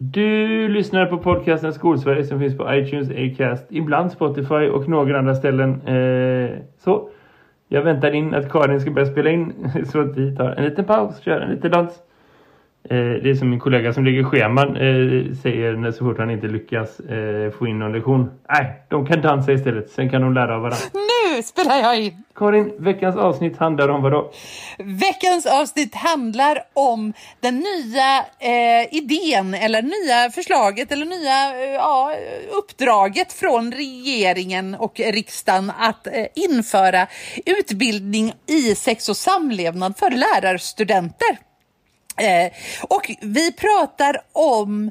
[0.00, 5.34] Du lyssnar på podcasten Skolsverige som finns på iTunes, Acast, ibland Spotify och några andra
[5.34, 5.80] ställen.
[5.86, 7.10] Eh, så,
[7.68, 10.84] jag väntar in att Karin ska börja spela in så att vi tar en liten
[10.84, 11.92] paus, kör en liten dans.
[12.84, 16.30] Eh, det är som min kollega som ligger scheman eh, säger när så fort han
[16.30, 18.30] inte lyckas eh, få in någon lektion.
[18.48, 20.86] Nej, de kan dansa istället, sen kan de lära av varandra.
[21.38, 22.24] Nu spelar jag in!
[22.34, 24.32] Karin, veckans avsnitt handlar om vad då?
[24.78, 32.14] Veckans avsnitt handlar om den nya eh, idén eller nya förslaget eller nya eh, ja,
[32.50, 37.06] uppdraget från regeringen och riksdagen att eh, införa
[37.46, 41.38] utbildning i sex och samlevnad för lärarstudenter.
[42.16, 42.52] Eh,
[42.88, 44.90] och vi pratar om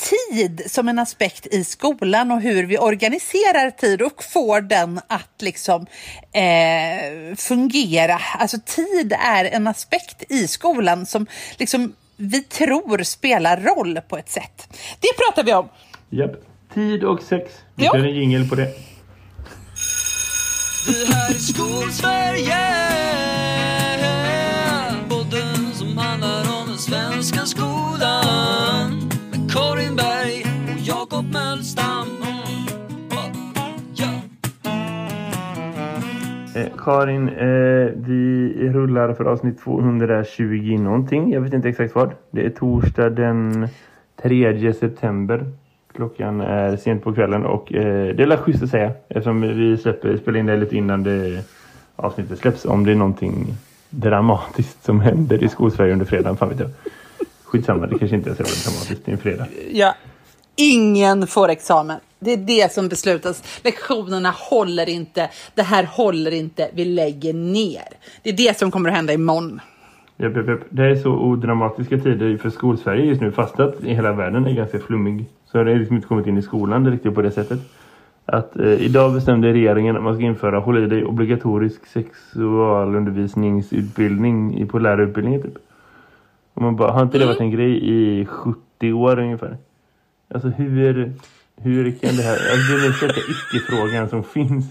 [0.00, 5.42] tid som en aspekt i skolan och hur vi organiserar tid och får den att
[5.42, 5.86] liksom
[6.32, 8.20] eh, fungera.
[8.38, 11.26] Alltså tid är en aspekt i skolan som
[11.58, 14.68] liksom vi tror spelar roll på ett sätt.
[15.00, 15.68] Det pratar vi om.
[16.10, 16.32] Japp.
[16.74, 17.52] Tid och sex.
[17.74, 18.68] Vi kör en jingel på det.
[20.86, 22.56] Det här är Skolsverige
[36.84, 41.32] Karin, eh, vi rullar för avsnitt 220 någonting.
[41.32, 42.12] Jag vet inte exakt vad.
[42.30, 43.68] Det är torsdag den
[44.22, 45.52] 3 september.
[45.94, 49.76] Klockan är sent på kvällen och eh, det är väl schysst att säga eftersom vi
[49.76, 51.44] släpper, spelar in det lite innan det
[51.96, 52.64] avsnittet släpps.
[52.64, 53.54] Om det är någonting
[53.90, 56.70] dramatiskt som händer i Skolsverige under fredagen, fan vet jag.
[57.44, 59.04] Skitsamma, det kanske inte är så dramatiskt.
[59.04, 59.46] Det är en fredag.
[59.72, 59.94] Ja.
[60.56, 62.00] Ingen får examen.
[62.20, 63.60] Det är det som beslutas.
[63.64, 65.30] Lektionerna håller inte.
[65.54, 66.70] Det här håller inte.
[66.74, 67.88] Vi lägger ner.
[68.22, 69.60] Det är det som kommer att hända imorgon.
[70.16, 70.60] Japp, japp, japp.
[70.70, 74.52] Det är så odramatiska tider för skolsverige just nu fast att i hela världen är
[74.52, 75.24] ganska flummig.
[75.44, 77.58] Så har det liksom inte kommit in i skolan det riktigt på det sättet.
[78.26, 84.78] Att eh, idag bestämde regeringen att man ska införa, håll i dig, obligatorisk sexualundervisningsutbildning på
[84.78, 85.54] lärarutbildningen typ.
[86.54, 89.56] Och man bara, har inte det varit en grej i 70 år ungefär?
[90.34, 91.12] Alltså hur,
[91.62, 94.64] hur kan det här, alltså det är den största icke-frågan som finns.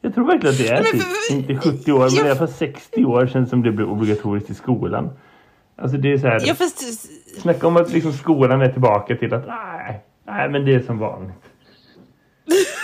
[0.00, 2.38] Jag tror verkligen att det är Men typ, inte 70 år, men jag- i alla
[2.38, 5.10] fall 60 år sedan som det blev obligatoriskt i skolan.
[5.76, 6.82] Alltså det är så här, Ja, fast,
[7.40, 10.98] snacka om att liksom skolan är tillbaka till att nej, nej men det är som
[10.98, 11.34] vanligt.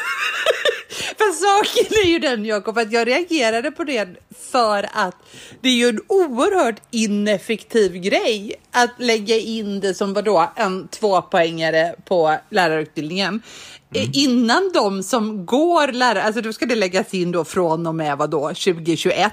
[1.34, 4.08] saken är ju den Jakob, att jag reagerade på det
[4.50, 5.16] för att
[5.60, 11.94] det är ju en oerhört ineffektiv grej att lägga in det som vadå, en tvåpoängare
[12.04, 13.42] på lärarutbildningen.
[13.94, 17.94] Eh, Innan de som går lärare, alltså då ska det läggas in då från och
[17.94, 19.32] med vadå, 2021.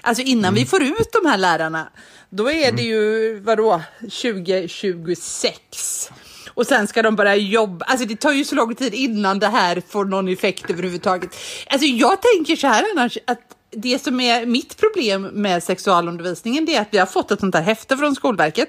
[0.00, 1.88] Alltså innan vi får ut de här lärarna,
[2.30, 6.10] då är det ju vadå, 2026.
[6.58, 7.84] Och sen ska de börja jobba.
[7.84, 11.36] Alltså det tar ju så lång tid innan det här får någon effekt överhuvudtaget.
[11.70, 16.74] Alltså jag tänker så här annars att det som är mitt problem med sexualundervisningen det
[16.74, 18.68] är att vi har fått ett sånt här häfte från Skolverket.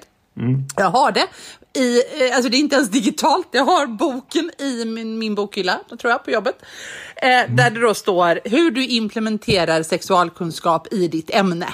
[0.75, 1.27] Jag har det.
[1.79, 3.47] I, eh, alltså det är inte ens digitalt.
[3.51, 6.56] Jag har boken i min, min bokhylla, tror jag, på jobbet.
[7.16, 11.67] Eh, Där det då står hur du implementerar sexualkunskap i ditt ämne.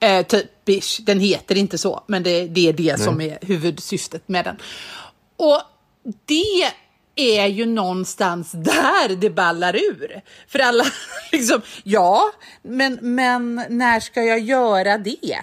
[0.00, 4.28] Eh, typ bish, den heter inte så, men det, det är det som är huvudsyftet
[4.28, 4.56] med den.
[5.36, 5.60] Och
[6.26, 6.70] det
[7.16, 10.20] är ju någonstans där det ballar ur.
[10.48, 10.84] För alla,
[11.32, 12.22] liksom, ja,
[12.62, 15.34] men, men när ska jag göra det?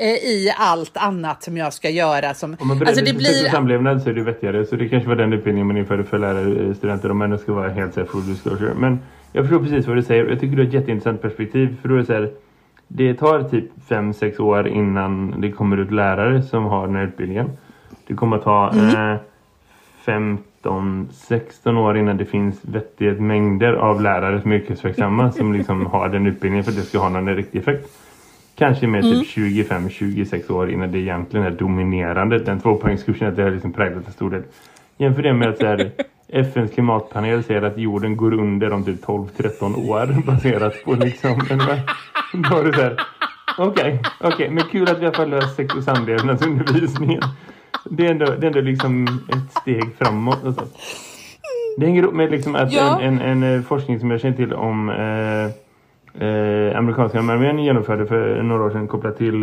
[0.00, 2.34] Eh, I allt annat som jag ska göra.
[2.34, 3.42] Som, Om man alltså alltså, det blir...
[3.42, 3.50] blir...
[3.50, 4.66] samlevnad så är det vettigare.
[4.66, 7.94] Så det kanske var den utbildningen man införde för lärarstudenter om ändå ska vara helt
[7.94, 8.74] så här full disclosure.
[8.74, 8.98] Men
[9.32, 10.24] jag förstår precis vad du säger.
[10.24, 11.76] Jag tycker du har ett jätteintressant perspektiv.
[11.82, 12.32] För då är det så här,
[12.88, 17.50] det tar typ 5-6 år innan det kommer ut lärare som har den här utbildningen.
[18.06, 19.16] Det kommer att ta eh,
[20.04, 26.08] 15-16 år innan det finns vettiga mängder av lärare som är yrkesverksamma som liksom har
[26.08, 27.88] den utbildningen för att det ska ha någon riktig effekt.
[28.54, 32.38] Kanske med typ 25-26 år innan det egentligen är dominerande.
[32.38, 34.42] Den tvåpoängskursen att det har liksom präglat en stor del.
[34.98, 35.92] Jämför det med att så här,
[36.28, 41.40] FNs klimatpanel säger att jorden går under om typ 12-13 år baserat på liksom...
[42.32, 43.00] Då har du så här,
[43.58, 47.20] okej, okej, men kul att vi har löst sex och samlevnadsundervisningen.
[47.90, 50.44] Det är ändå, det är ändå liksom ett steg framåt.
[50.44, 50.62] Och så.
[51.78, 53.00] Det hänger ihop med liksom att Ja.
[53.00, 55.44] en, en, en eh, forskning som jag känner till om eh,
[56.28, 59.42] eh, amerikanska armén genomförde för några år sedan kopplat till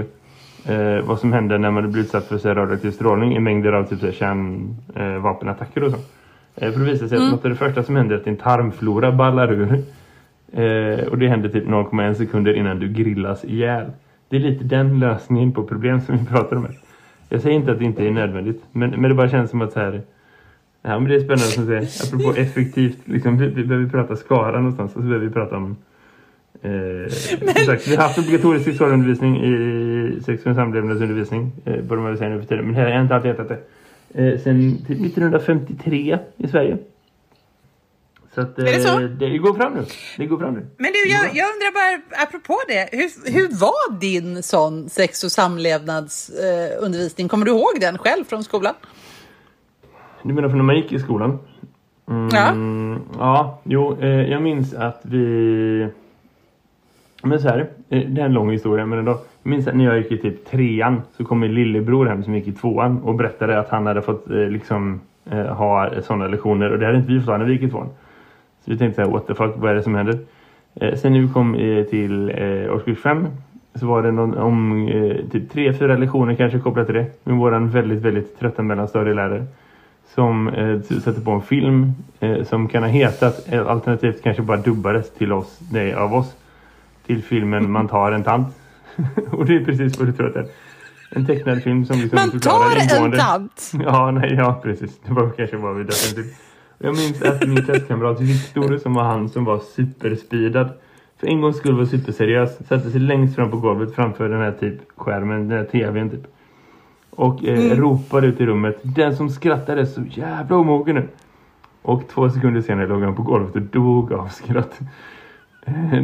[0.66, 4.16] eh, vad som händer när man blir utsatt för radioaktiv strålning i mängder av typ
[4.16, 5.98] kärnvapenattacker eh, och så.
[6.56, 8.38] Eh, för det visar sig att något av det första som händer är att din
[8.38, 9.84] tarmflora ballar ur.
[10.54, 13.86] Eh, och det händer typ 0,1 sekunder innan du grillas ihjäl.
[14.30, 16.78] Det är lite den lösningen på problem som vi pratar om här.
[17.30, 18.64] Jag säger inte att det inte är nödvändigt.
[18.72, 20.02] Men, men det bara känns som att så här,
[20.86, 22.16] Ja, men det är spännande som du säger.
[22.16, 25.76] Apropå effektivt, liksom, vi, vi behöver prata skara någonstans och så behöver vi prata om
[26.62, 32.10] Eh, som sagt, vi har haft obligatorisk sexualundervisning i sex och samlevnadsundervisning eh, borde man
[32.10, 32.66] väl säga nu för tiden.
[32.66, 33.58] Men här har jag inte alltid hetat det.
[34.16, 36.78] Eh, sen till 1953 i Sverige.
[38.36, 39.00] Så att, eh, Är det så?
[39.00, 39.86] Det går fram nu.
[40.18, 40.66] Det går fram nu.
[40.78, 45.32] Men du, jag, jag undrar bara, apropå det, hur, hur var din sån sex och
[45.32, 47.28] samlevnadsundervisning?
[47.28, 48.74] Kommer du ihåg den själv från skolan?
[50.24, 51.40] Du menar från när man gick i skolan?
[52.10, 52.56] Mm, Ja.
[53.20, 55.88] Ja, jo, eh, jag minns att vi...
[57.24, 57.60] Men så här,
[57.90, 59.22] eh, det är en lång historia men ändå.
[59.44, 62.36] Jag minns att när jag gick i typ trean så kom min lillebror hem som
[62.36, 65.02] gick i tvåan och berättade att han hade fått eh, liksom
[65.32, 67.70] eh, ha sådana lektioner och det hade inte vi fått ha när vi gick i
[67.70, 67.90] tvåan.
[68.66, 70.20] Så vi tänkte så här, what the fuck, vad är det som händer?
[70.76, 71.54] Eh, sen när vi kom
[71.90, 73.28] till eh, årskurs fem
[73.76, 74.90] så var det någon, om
[75.32, 77.06] typ tre, fyra lektioner kanske kopplat till det.
[77.24, 79.46] Med våran väldigt, väldigt trötta mellanstadielärare.
[80.06, 80.52] Som
[81.04, 81.92] sätter på en film
[82.44, 86.36] som kan ha hetat, alternativt kanske bara dubbades till oss, nej, av oss.
[87.06, 88.63] Till filmen Man tar en tant.
[89.32, 90.48] och det är precis vad du tror att det är.
[91.16, 93.72] En tecknad film som liksom Man tar en tant!
[93.86, 95.00] Ja, nej, ja precis.
[95.06, 96.36] Det var kanske vad vi definitivt.
[96.78, 100.70] Jag minns att min klasskamrat Viktor som var han som var superspeedad.
[101.20, 102.68] För en gångs skull var superseriös.
[102.68, 106.28] Satte sig längst fram på golvet framför den här typ skärmen, den här tvn typ.
[107.10, 108.80] Och eh, ropade ut i rummet.
[108.82, 111.08] Den som skrattade så jävla omogen nu.
[111.82, 114.80] Och två sekunder senare låg han på golvet och dog av skratt.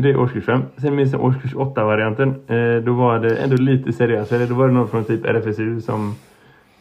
[0.01, 0.61] Det är årskurs 5.
[0.77, 2.29] Sen minns jag årskurs 8-varianten.
[2.47, 4.45] Eh, Då var det ändå lite seriösare.
[4.45, 6.15] Då var det någon från typ RFSU som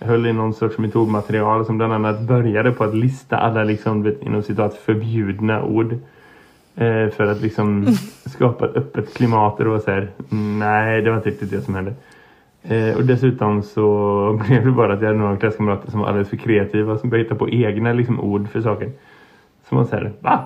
[0.01, 4.43] höll i någon sorts metodmaterial som bland annat började på att lista alla liksom, inom
[4.43, 5.93] citat förbjudna ord.
[6.77, 7.87] Eh, för att liksom
[8.27, 10.09] skapa ett öppet klimat och det var så här,
[10.59, 11.95] nej det var inte riktigt det som hände.
[12.63, 16.29] Eh, och dessutom så blev det bara att jag hade några klasskamrater som var alldeles
[16.29, 18.91] för kreativa som började hitta på egna liksom, ord för saker.
[19.69, 20.45] Som var så här, va?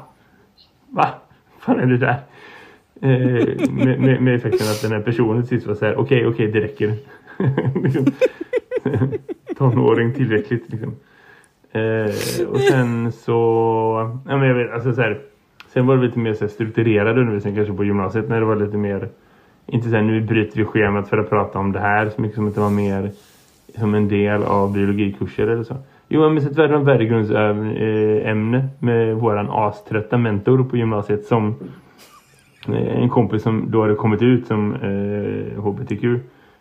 [0.91, 1.09] Va?
[1.63, 2.21] Fan är det där?
[3.01, 6.49] Eh, med, med, med effekten att den här personen sist var så här, okej, okej,
[6.49, 6.95] det räcker.
[7.83, 8.07] liksom,
[9.57, 10.95] tonåring tillräckligt liksom.
[11.73, 13.33] Eh, och sen så,
[14.29, 15.21] ja men jag vet, alltså så här,
[15.73, 18.57] sen var det lite mer så här, strukturerad undervisning kanske på gymnasiet när det var
[18.57, 19.09] lite mer,
[19.67, 22.37] inte så här, nu bryter vi schemat för att prata om det här så mycket
[22.37, 23.11] som att det var mer
[23.79, 25.77] som en del av biologikurser eller så.
[26.15, 31.55] Jo, men ett värde- värdegrundsämne eh, eh, med våran aströtta mentor på gymnasiet som
[32.69, 36.05] eh, en kompis som då hade kommit ut som eh, HBTQ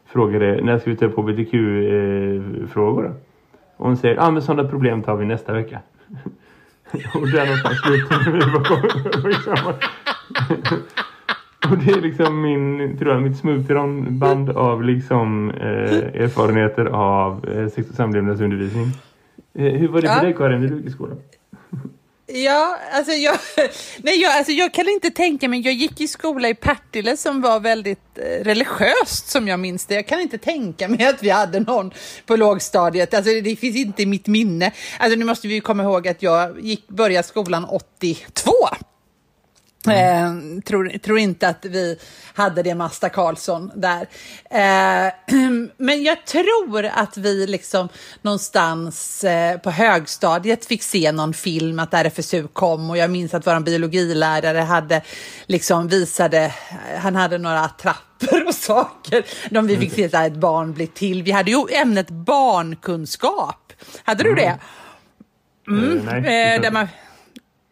[0.06, 3.12] frågade när ska vi ta upp HBTQ-frågor eh,
[3.78, 5.80] Och hon säger, ja ah, men sådana problem tar vi nästa vecka.
[7.16, 8.42] och där någonstans slutade vi.
[11.72, 17.68] Och det är liksom min, tror jag, mitt smultronband av liksom eh, erfarenheter av eh,
[17.68, 18.92] sex och samlevnadsundervisning.
[19.58, 20.22] Eh, hur var det för Ja.
[20.22, 21.18] dig Karin när du gick i skolan?
[22.34, 23.38] Ja, alltså jag,
[23.98, 27.42] nej, jag, alltså jag kan inte tänka mig, jag gick i skola i Partille som
[27.42, 29.96] var väldigt eh, religiöst som jag minns det.
[29.96, 31.92] Jag kan inte tänka mig att vi hade någon
[32.26, 34.72] på lågstadiet, alltså det, det finns inte i mitt minne.
[35.00, 38.52] Alltså nu måste vi komma ihåg att jag gick, började skolan 82.
[39.88, 40.34] Eh,
[40.66, 42.00] tror, tror inte att vi
[42.34, 44.08] hade det med Asta Karlsson där.
[44.50, 45.14] Eh,
[45.78, 47.90] men jag tror att vi liksom
[48.22, 53.48] någonstans eh, på högstadiet fick se någon film att RFSU kom och jag minns att
[53.48, 55.02] vår biologilärare hade
[55.46, 56.54] liksom visade,
[56.98, 59.26] han hade några attrapper och saker.
[59.50, 61.24] De vi fick se så här, ett barn bli till.
[61.24, 63.74] Vi hade ju ämnet barnkunskap.
[64.04, 64.60] Hade du det?
[65.68, 66.88] Eh, nej, Eh, där man,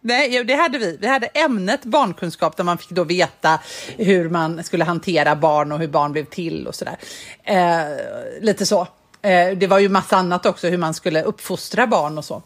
[0.01, 0.97] nej, det hade vi.
[1.01, 3.59] Vi hade ämnet barnkunskap där man fick då veta
[3.97, 6.97] hur man skulle hantera barn och hur barn blev till och sådär.
[7.43, 8.87] Eh, lite så.
[9.21, 12.41] Eh, det var ju massa annat också, hur man skulle uppfostra barn och så.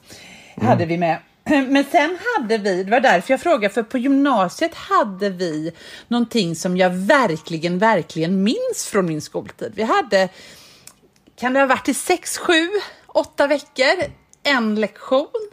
[0.61, 1.17] Hade vi med.
[1.43, 5.71] Men sen hade vi, det var därför jag frågade, för på gymnasiet hade vi
[6.07, 9.73] någonting som jag verkligen, verkligen minns från min skoltid.
[9.75, 10.29] Vi hade
[11.35, 12.69] kan det ha varit i sex, sju,
[13.07, 14.03] åtta veckor,
[14.43, 15.49] en lektion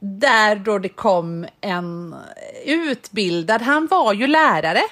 [0.00, 2.14] där då det kom en
[2.64, 4.82] utbildad, han var ju lärare,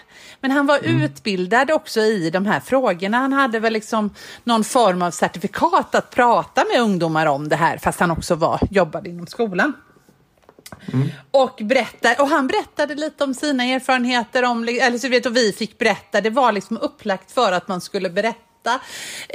[0.40, 3.18] men han var utbildad också i de här frågorna.
[3.18, 7.78] Han hade väl liksom någon form av certifikat att prata med ungdomar om det här,
[7.78, 9.72] fast han också var, jobbade inom skolan.
[11.30, 15.52] Och, berättar, och han berättade lite om sina erfarenheter, om, eller så vet, och vi
[15.52, 16.20] fick berätta.
[16.20, 18.46] Det var liksom upplagt för att man skulle berätta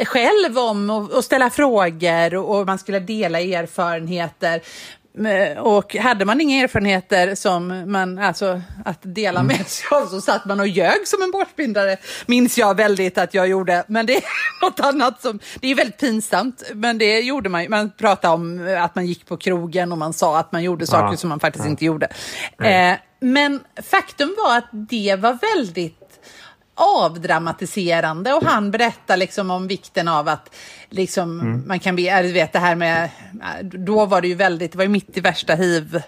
[0.05, 4.61] själv om och, ställa frågor och man skulle dela erfarenheter.
[5.17, 10.21] Eh, Och hade man inga erfarenheter som man, alltså att dela med sig av så
[10.21, 11.97] satt man och ljög som en borstbindare.
[12.25, 13.83] Minns jag väldigt att jag gjorde.
[13.87, 14.23] Men det är
[14.61, 16.63] något annat som, det är väldigt pinsamt.
[16.73, 17.65] Men det gjorde man.
[17.69, 21.11] Man pratade om att man gick på krogen och man sa att man gjorde saker
[21.13, 21.17] Ja.
[21.17, 21.71] som man faktiskt Ja.
[21.71, 22.07] inte gjorde.
[22.63, 23.59] Eh, men
[23.91, 25.97] faktum var att det var väldigt
[26.75, 30.55] avdramatiserande och han berättar liksom om vikten av att
[30.91, 33.10] liksom, man kan be, du vet det här med,
[33.62, 36.01] då var det ju väldigt, det var ju mitt i värsta hiv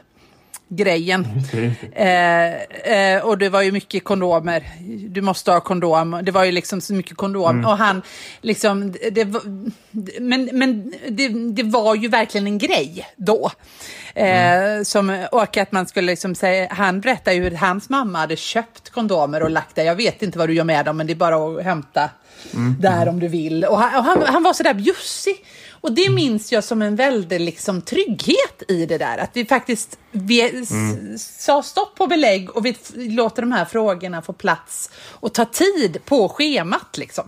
[0.69, 1.27] grejen.
[1.51, 2.67] Det, det.
[2.87, 4.63] Eh, eh, och det var ju mycket kondomer.
[5.09, 6.19] Du måste ha kondom.
[6.23, 7.65] Det var ju liksom så mycket kondom.
[7.65, 8.01] Och han
[8.41, 9.41] liksom, det, var-
[10.19, 13.51] men, men det, det var ju verkligen en grej då.
[14.15, 18.35] Eh, som, och att man skulle liksom säga, han berättar ju hur hans mamma hade
[18.35, 19.83] köpt kondomer och lagt där.
[19.83, 22.09] Jag vet inte vad du gör med dem, men det är bara att hämta
[22.79, 23.65] där om du vill.
[23.65, 25.35] Och han, och han, han var sådär bjussig.
[25.83, 29.17] Och det minns jag som en väldig liksom, trygghet i det där.
[29.17, 34.21] Att vi faktiskt vi s- sa stopp på belägg och vi låter de här frågorna
[34.21, 36.97] få plats och ta tid på schemat.
[36.97, 37.23] Liksom.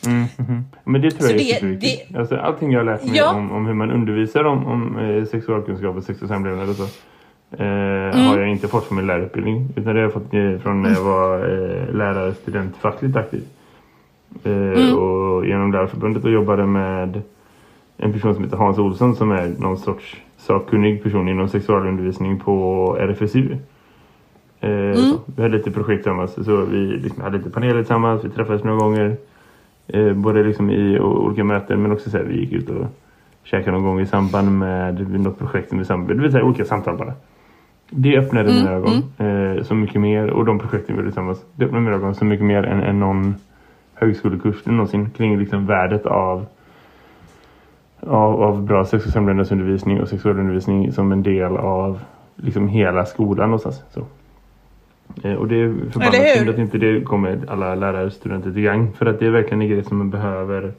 [0.84, 2.16] Men det tror jag är det- superviktigt.
[2.16, 3.30] Alltså, allting jag har lärt mig Ja.
[3.34, 6.82] om, om hur man undervisar om, om eh, sexualkunskap och sex och samlevnad och så.
[6.84, 8.26] Eh, Mm.
[8.26, 9.68] Har jag inte fått från min lärarutbildning.
[9.76, 13.42] Utan det har jag fått eh, från när jag var eh, lärare, student, fackligt aktiv.
[14.44, 14.94] Eh, Mm.
[14.98, 17.22] Och genom Lärarförbundet och jobbade med
[17.96, 22.96] en person som heter Hans Olsson som är någon sorts sakkunnig person inom sexualundervisning på
[23.00, 23.56] RFSU.
[24.60, 25.16] Eh, Mm.
[25.36, 26.44] Vi hade lite projekt tillsammans.
[26.44, 28.24] Så vi liksom hade lite paneler tillsammans.
[28.24, 29.16] Vi träffades några gånger.
[29.88, 32.86] Eh, både liksom i olika möten men också så här, vi gick ut och
[33.44, 36.64] käkade någon gång i samband med något projekt som vi samband, det vill säga olika
[36.64, 37.12] samtal bara.
[37.90, 41.64] Det öppnade mina ögon eh, så mycket mer och de projekten vi gjorde tillsammans det
[41.64, 43.34] öppnade mina ögon så mycket mer än, än någon
[43.94, 46.46] högskolekurs någonsin kring liksom värdet av
[48.06, 51.98] av, av bra sex och samlevnadsundervisning och sexualundervisning som en del av
[52.36, 53.82] liksom hela skolan någonstans.
[53.90, 54.00] Så.
[55.22, 58.52] Eh, och det är förbannat Eller synd att inte det kommer alla lärare och studenter
[58.52, 58.92] till gang.
[58.92, 60.72] För att det är verkligen en grej som man behöver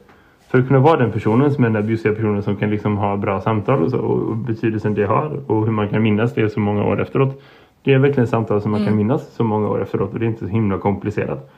[0.48, 3.16] för att kunna vara den personen som är den bjussiga personen som kan liksom ha
[3.16, 6.60] bra samtal och så och, betydelsen det har och hur man kan minnas det så
[6.60, 7.42] många år efteråt.
[7.82, 10.28] Det är verkligen samtal som man kan minnas så många år efteråt och det är
[10.28, 11.52] inte så himla komplicerat.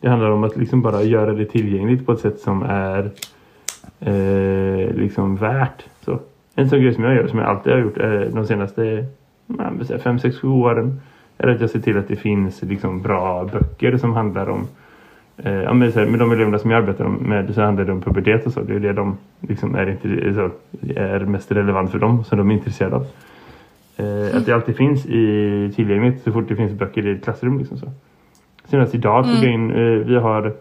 [0.00, 3.10] Det handlar om att liksom bara göra det tillgängligt på ett sätt som är
[4.00, 5.84] eh, liksom värt.
[6.04, 6.18] Så.
[6.54, 9.04] En sån grej som jag gör, som jag alltid har gjort eh, de senaste
[9.46, 11.00] ja, men så här fem, sex, sju åren
[11.38, 14.66] är att jag ser till att det finns liksom bra böcker som handlar om
[15.36, 17.92] eh, ja, men så här, med de eleverna som jag arbetar med så handlar det
[17.92, 18.60] om pubertet och så.
[18.60, 19.96] Det är det de liksom är,
[20.34, 20.50] så,
[20.96, 23.06] är mest relevant för dem som de är intresserade av.
[23.96, 27.58] Eh, Att det alltid finns i tillgängligt så fort det finns böcker i ett klassrum.
[27.58, 27.86] Liksom så.
[28.64, 30.52] Senast idag tog jag in, eh, vi har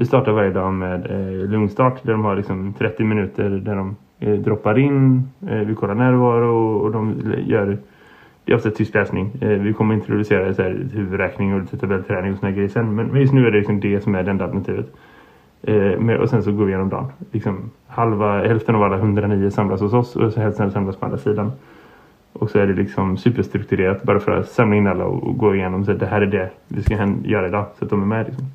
[0.00, 3.96] vi startar varje dag med eh, lungstart där de har liksom 30 minuter där de
[4.20, 7.78] eh, droppar in, eh, vi kollar närvaro och, och de gör
[8.44, 9.32] det är ofta tyst läsning.
[9.40, 12.94] Eh, vi kommer introducera så här, huvudräkning och tabellträning och såna grejer sen.
[12.94, 14.86] Men, men just nu är det liksom det som är det enda alternativet.
[15.62, 17.06] Eh, med, och sen så går vi igenom dagen.
[17.32, 21.18] Liksom, halva, hälften av alla 109 samlas hos oss och så hälften samlas på andra
[21.18, 21.52] sidan.
[22.32, 25.54] Och så är det liksom superstrukturerat bara för att samla in alla och, och gå
[25.54, 27.64] igenom så det här är det vi ska göra idag.
[27.78, 28.46] Så att de är med liksom.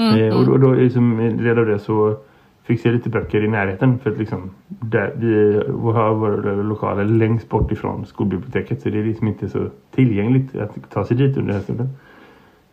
[0.00, 2.16] Eh, och då, då liksom, i del av det så
[2.62, 7.48] fixar jag lite böcker i närheten för att liksom där, vi har våra lokaler längst
[7.48, 11.54] bort ifrån skolbiblioteket så det är liksom inte så tillgängligt att ta sig dit under
[11.54, 11.88] hösten.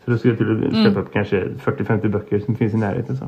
[0.05, 3.17] Så då ska jag till att släppa upp kanske 40-50 böcker som finns i närheten.
[3.17, 3.25] Så.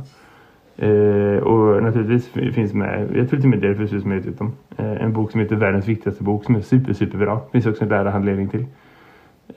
[0.86, 4.18] Eh, och naturligtvis finns med, jag tror till och med det är för som har
[4.18, 7.40] utgett dem, eh, en bok som heter Världens viktigaste bok som är super, superbra.
[7.52, 8.66] finns också en lärarhandledning till.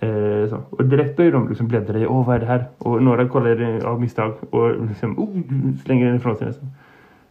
[0.03, 0.59] Eh.
[0.71, 2.65] Och direkt börjar de liksom bläddra i, åh vad är det här?
[2.79, 5.41] Och några kollar av misstag och liksom, oh,
[5.85, 6.69] slänger den ifrån sig nästan.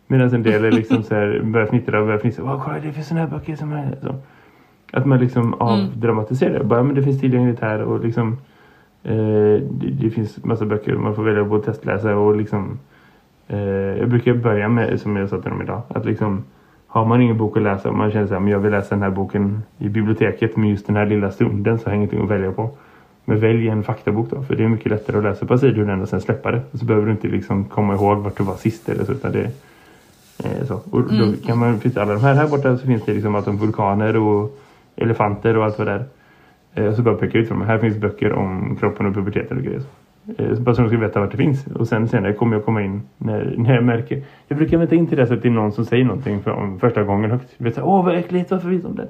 [0.08, 2.92] Medan en del är liksom så här, börjar fnittra och börjar fnissa, åh kolla det
[2.92, 4.16] finns sådana här böcker som är så.
[4.94, 6.66] Att man liksom avdramatiserar det.
[6.66, 8.38] Bara, men det finns tillgängligt här och liksom
[9.04, 12.80] eh, det, det finns massa böcker man får välja att testläsa och liksom
[13.48, 13.60] eh,
[14.00, 16.44] jag brukar börja med, som jag sa till dem idag, att liksom
[16.94, 18.96] har man ingen bok att läsa och man känner så här, men jag vill läsa
[18.96, 22.24] den här boken i biblioteket med just den här lilla stunden så har jag ingenting
[22.24, 22.70] att välja på.
[23.26, 26.02] Men välj en faktabok då, för det är mycket lättare att läsa på sidor än
[26.02, 26.62] och sen släppa det.
[26.72, 29.32] Och så behöver du inte liksom komma ihåg vart du var sist eller så, utan
[29.32, 29.52] det
[30.44, 30.82] eh, så.
[30.92, 33.48] Och då kan man, finns alla de här här borta så finns det liksom allt
[33.48, 34.60] om vulkaner och
[34.96, 36.06] elefanter och allt vad det är.
[36.74, 37.62] Eh, och så bara peka ut dem.
[37.62, 39.82] Här finns böcker om kroppen och puberteten och grejer.
[40.38, 41.68] Eh, så bara så de ska veta vart det finns.
[41.68, 44.24] Och sen senare kommer jag komma in när, när jag märker.
[44.48, 46.80] Jag brukar vänta in till dess att det är någon som säger någonting för, om
[46.80, 47.54] första gången högt.
[47.58, 49.08] Jag vet såhär, åh vad äckligt, varför vet de det?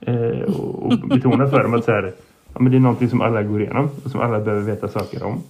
[0.00, 2.12] Eh, och, och betona för dem att så här,
[2.54, 5.26] ja, men det är någonting som alla går igenom och som alla behöver veta saker
[5.26, 5.40] om.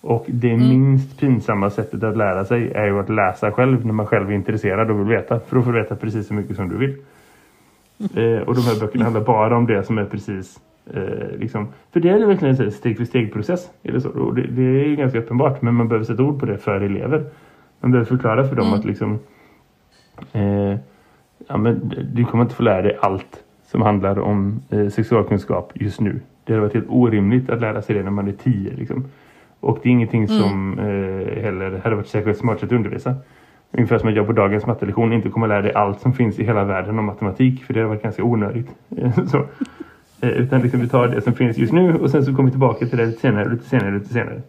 [0.00, 4.06] Och det minst pinsamma sättet att lära sig är ju att läsa själv när man
[4.06, 5.40] själv är intresserad och vill veta.
[5.40, 6.96] För då får du veta precis så mycket som du vill.
[7.98, 10.60] Eh, och de här böckerna handlar bara om det som är precis
[10.94, 11.68] eh, liksom.
[11.92, 13.70] För det är ju verkligen en steg för steg process.
[13.82, 14.08] Är det, så?
[14.08, 16.80] Och det, det är ju ganska uppenbart men man behöver sätta ord på det för
[16.80, 17.24] elever.
[17.80, 18.78] Man behöver förklara för dem Mm.
[18.78, 19.18] att liksom
[20.32, 20.76] eh,
[21.48, 26.00] ja, men du kommer inte få lära dig allt som handlar om eh, sexualkunskap just
[26.00, 26.20] nu.
[26.44, 28.76] Det hade varit helt orimligt att lära sig det när man är tio.
[28.76, 29.04] Liksom.
[29.60, 33.14] Och det är ingenting som eh, heller hade varit särskilt smart att undervisa.
[33.72, 36.44] Ungefär som att jag på dagens mattelektion inte kommer lära dig allt som finns i
[36.44, 37.64] hela världen om matematik.
[37.64, 38.70] För det hade varit ganska onödigt.
[39.26, 39.44] så,
[40.28, 42.86] utan liksom vi tar det som finns just nu och sen så kommer vi tillbaka
[42.86, 44.42] till det lite senare, lite senare, lite senare.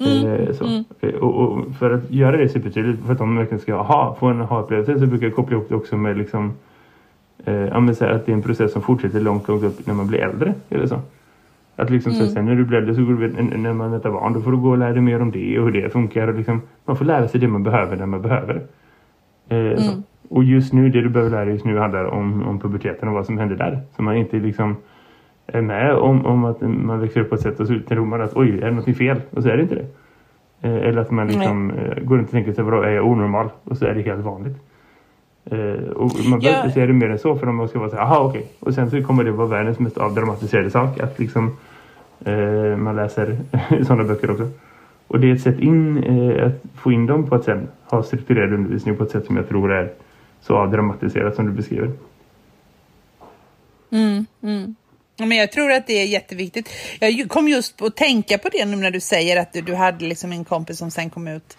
[0.00, 0.64] Eh, så.
[1.00, 4.26] Eh, Och, och för att göra det supertydligt, för att de verkligen ska ha, få
[4.26, 6.52] en aha-upplevelse så brukar jag koppla ihop det också med liksom,
[7.44, 10.18] eh, så att det är en process som fortsätter långt, långt upp när man blir
[10.18, 10.54] äldre.
[10.70, 11.00] Eller så.
[11.76, 14.32] Att liksom så, sen när du blir äldre så går du, när man väntar barn
[14.32, 16.28] då får du gå och lära dig mer om det och hur det funkar.
[16.28, 18.62] Och liksom, man får lära sig det man behöver när man behöver.
[19.48, 20.02] Eh, så.
[20.28, 23.14] Och just nu, det du behöver lära dig just nu handlar om, om puberteten och
[23.14, 23.80] vad som händer där.
[23.96, 24.76] Så man inte liksom
[25.46, 28.22] är med om, om att man växer upp på ett sätt och så tror man
[28.22, 29.20] att oj, är det något fel?
[29.30, 29.86] Och så är det inte det.
[30.62, 33.48] Eh, eller att man liksom eh, går runt och tänker sig, vadå, är jag onormal?
[33.64, 34.56] Och så är det helt vanligt.
[35.44, 37.96] Eh, och man behöver inte säga det mer än så för man ska vara så
[37.96, 38.46] här, aha okej.
[38.60, 41.56] Och sen så kommer det vara världens mest avdramatiserade sak att liksom
[42.76, 43.36] man läser
[43.84, 44.48] sådana böcker också.
[45.06, 45.98] Och det är ett sätt in,
[46.40, 49.48] att få in dem på att sen ha strukturerad undervisning på ett sätt som jag
[49.48, 49.90] tror är
[50.42, 51.92] så avdramatiserat som du beskriver.
[55.16, 56.68] Ja, Men jag tror att det är jätteviktigt.
[57.00, 60.04] Jag kom just att tänka på det nu när du säger att du, du hade
[60.04, 61.56] liksom en kompis som sen kom ut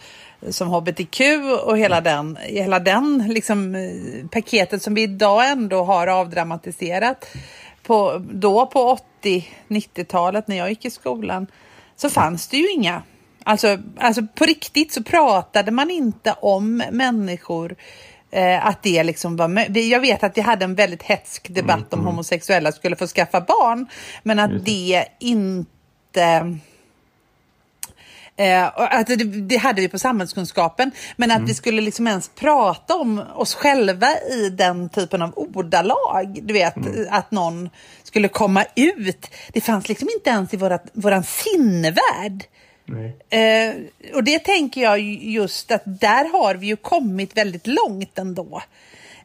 [0.49, 1.21] som hbtq
[1.65, 7.27] och hela den, hela den liksom, eh, paketet som vi idag ändå har avdramatiserat.
[7.83, 11.47] På, då på 80-90-talet när jag gick i skolan
[11.95, 13.01] så fanns det ju inga
[13.43, 17.75] Alltså, alltså på riktigt så pratade man inte om människor
[18.31, 22.05] eh, att det liksom var Jag vet att vi hade en väldigt hetsk debatt om
[22.05, 23.87] homosexuella skulle få skaffa barn.
[24.23, 26.57] Men att Just det inte...
[28.35, 30.91] Eh, att det, det hade vi på samhällskunskapen.
[31.15, 36.39] Men att vi skulle liksom ens prata om oss själva i den typen av ordalag.
[36.41, 36.75] Du vet,
[37.09, 37.69] att någon
[38.03, 39.27] skulle komma ut.
[39.53, 42.43] Det fanns liksom inte ens i vårat, våran sinnevärld.
[43.29, 43.73] Eh,
[44.15, 48.61] och det tänker jag ju just att där har vi ju kommit väldigt långt ändå.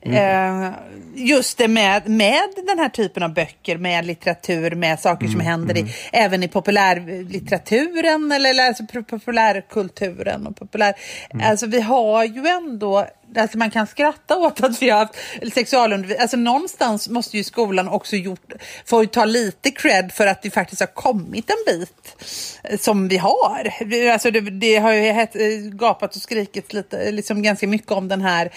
[0.03, 0.71] Eh,
[1.15, 5.77] just det med, med den här typen av böcker, med litteratur, med saker som händer
[5.79, 10.47] i, även i populärlitteraturen eller, eller alltså po- populärkulturen.
[10.47, 10.95] Och populär,
[11.43, 15.15] Alltså vi har ju ändå, alltså man kan skratta åt att vi har haft
[15.55, 16.23] sexualundervisning.
[16.23, 18.53] Alltså någonstans måste ju skolan också gjort,
[18.87, 22.17] få ta lite cred för att vi faktiskt har kommit en bit
[22.65, 23.73] eh, som vi har.
[24.13, 25.41] Alltså det, det har ju het, eh,
[25.73, 28.51] gapat och skrikit lite, liksom ganska mycket om den här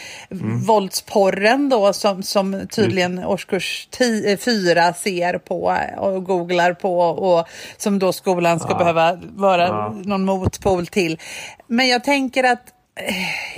[0.65, 7.99] våldsporren då som, som tydligen årskurs 10, 4 ser på och googlar på och som
[7.99, 9.95] då skolan ska behöva vara Ja.
[10.05, 11.19] någon motpol till.
[11.67, 12.73] Men jag tänker att eh,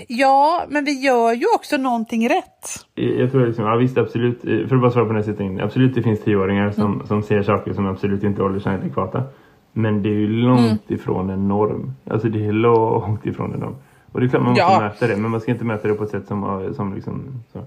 [0.08, 2.86] ja, men vi gör ju också någonting rätt.
[2.96, 5.96] Jag tror liksom, ja visst absolut, för att bara svara på den här sättningen, absolut
[5.96, 9.24] det finns tioåringar som, som ser saker som absolut inte är åldersadekvata.
[9.74, 11.94] Men det är ju långt ifrån en norm.
[12.10, 13.76] Alltså det är långt ifrån en norm.
[14.12, 14.80] Och det är klart man måste Ja.
[14.82, 17.22] mäta det, men man ska inte mäta det på ett sätt som, eh, som liksom...
[17.54, 17.60] Så.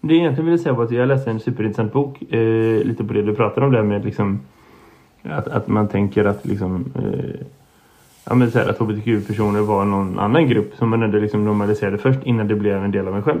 [0.00, 3.12] Det jag egentligen ville säga var att jag läste en superintressant bok, eh, lite på
[3.12, 4.40] det du pratade om där med liksom
[5.22, 7.46] att, att man tänker att liksom eh,
[8.28, 11.98] ja, men så här, att hbtq-personer var någon annan grupp som man ändå liksom normaliserade
[11.98, 13.40] först innan det blev en del av en själv.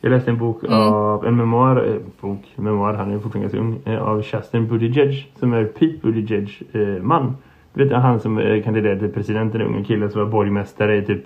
[0.00, 3.94] Jag läste en bok av en memoar, eh, bok, memoar, han är fortfarande ganska ung,
[3.94, 7.36] eh, av Justin Buttigieg som är Pete Buttigieg eh, man.
[7.74, 11.02] Du vet han som eh, kandiderade till president, en ung kille som var borgmästare i
[11.02, 11.24] typ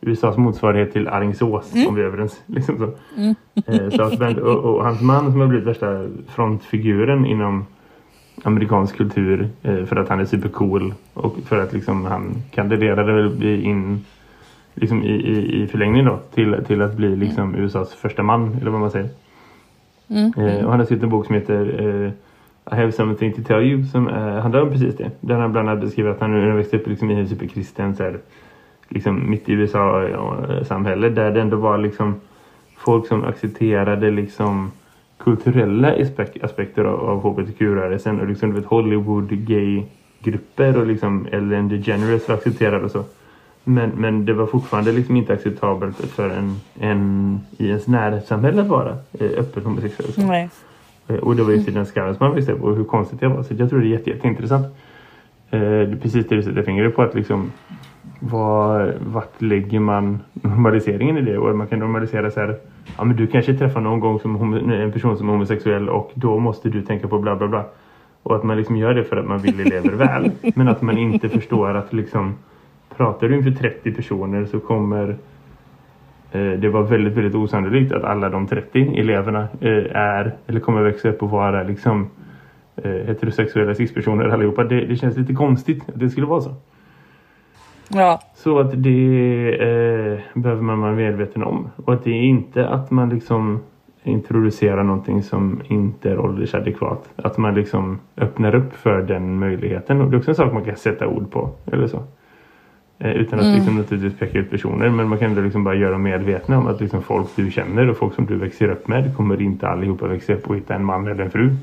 [0.00, 2.42] USAs motsvarighet till Alingsås om vi är överens.
[2.46, 2.84] Liksom så.
[3.72, 4.38] Eh, South Bend.
[4.38, 7.64] Och, och hans man som har blivit värsta frontfiguren inom
[8.42, 13.42] amerikansk kultur eh, för att han är supercool och för att liksom han kandiderade väl
[13.42, 14.04] in
[14.74, 18.70] liksom i, i, i förlängning då till, till att bli liksom USAs första man eller
[18.70, 19.08] vad man säger.
[20.08, 22.12] Eh, och han har skrivit en bok som heter eh,
[22.72, 25.10] I have something to tell you som eh, handlar om precis det.
[25.20, 28.02] Där han bland annat beskriver att han nu växte upp liksom i en superkristen så
[28.02, 28.18] här,
[28.88, 32.20] liksom mitt i USA-samhälle där det ändå var liksom
[32.76, 34.70] folk som accepterade liksom
[35.24, 41.68] kulturella aspek- aspekter av, av hbtq-rörelsen och liksom du vet Hollywood gay-grupper och liksom Ellen
[41.68, 43.04] DeGeneres var accepterade och så.
[43.64, 48.68] Men, men det var fortfarande liksom inte acceptabelt för en, en i ens närsamhälle att
[48.68, 50.26] vara eh, öppet homosexuell.
[50.28, 50.48] Nej.
[51.08, 53.28] Eh, Och det var just i den skallen som man visste och hur konstigt det
[53.28, 53.42] var.
[53.42, 54.66] Så jag tror det är jätte, jätteintressant.
[55.50, 57.52] Eh, det är precis det du sätter fingret på att liksom
[58.20, 61.38] var, vart lägger man normaliseringen i det?
[61.38, 62.56] Och man kan normalisera så här
[62.96, 66.38] ja men du kanske träffar någon gång som en person som är homosexuell och då
[66.38, 67.64] måste du tänka på bla bla bla.
[68.22, 70.30] Och att man liksom gör det för att man vill elever väl.
[70.54, 72.34] Men att man inte förstår att liksom
[72.96, 75.08] pratar du inför 30 personer så kommer
[76.32, 80.82] eh, det var väldigt, väldigt osannolikt att alla de 30 eleverna eh, är eller kommer
[80.82, 82.10] växa upp och vara liksom
[82.76, 84.64] eh, heterosexuella cispersoner allihopa.
[84.64, 86.54] Det, det känns lite konstigt att det skulle vara så.
[87.88, 88.20] Ja.
[88.34, 91.70] Så att det eh, behöver man vara medveten om.
[91.84, 93.60] Och att det är inte att man liksom
[94.02, 97.08] introducerar någonting som inte är åldersadekvat.
[97.16, 100.00] Att man liksom öppnar upp för den möjligheten.
[100.00, 101.50] Och det är också en sak man kan sätta ord på.
[101.72, 102.02] Eller så.
[102.98, 104.88] Eh, utan att liksom naturligtvis peka ut personer.
[104.88, 107.90] Men man kan ändå liksom bara göra dem medvetna om att liksom folk du känner
[107.90, 110.84] och folk som du växer upp med kommer inte allihopa växa upp och hitta en
[110.84, 111.56] man eller en fru.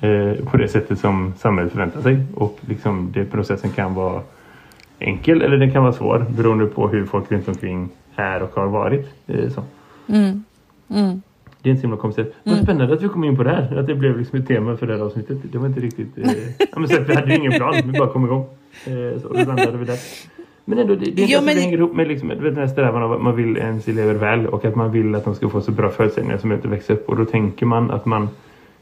[0.00, 2.18] Eh, på det sättet som samhället förväntar sig.
[2.34, 4.22] Och liksom det processen kan vara
[5.00, 8.66] enkel eller den kan vara svår beroende på hur folk runt omkring är och har
[8.66, 9.08] varit.
[9.26, 9.62] Eh, så.
[10.08, 10.44] Mm.
[10.90, 11.22] Mm.
[11.62, 12.34] Det är inte så himla konstigt.
[12.44, 13.76] Vad spännande att vi kom in på det här.
[13.78, 15.38] Att det blev liksom ett tema för det här avsnittet.
[15.42, 16.18] Det var inte riktigt...
[16.18, 16.30] Eh...
[16.58, 17.74] ja, men så vi hade ju ingen plan.
[17.84, 18.46] Vi bara kom igång.
[18.86, 19.98] Eh, så då landade vi där.
[20.64, 22.66] Men ändå, det, det, är inte men- det hänger ihop med liksom, vet, den här
[22.66, 25.48] strävan av att man vill ens elever väl och att man vill att de ska
[25.48, 27.08] få så bra förutsättningar som möjligt att växa upp.
[27.08, 28.28] Och då tänker man att man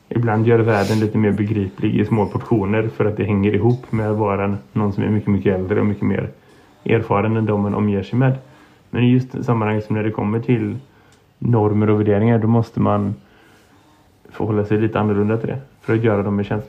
[0.08, 4.10] ibland gör världen lite mer begriplig i små portioner för att det hänger ihop med
[4.10, 6.30] att vara någon som är mycket, mycket äldre och mycket mer
[6.84, 8.38] erfaren än de man omger sig med.
[8.90, 10.76] Men i just sammanhang som när det kommer till
[11.38, 13.14] normer och värderingar då måste man
[14.30, 16.68] förhålla sig lite annorlunda till det för att göra dem en tjänst.